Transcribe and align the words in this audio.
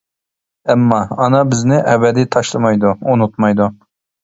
ئەمما، 0.73 1.01
ئانا 1.17 1.41
بىزنى 1.51 1.79
ئەبەدىي 1.93 2.29
تاشلىمايدۇ، 2.39 2.97
ئۇنتۇمايدۇ. 3.07 3.71